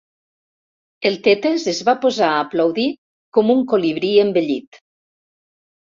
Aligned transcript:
El 1.09 1.17
Tetes 1.27 1.67
es 1.73 1.83
va 1.91 1.95
posar 2.07 2.31
a 2.31 2.41
aplaudir 2.47 2.89
com 3.39 3.55
un 3.59 3.65
colibrí 3.77 4.15
envellit. 4.27 4.85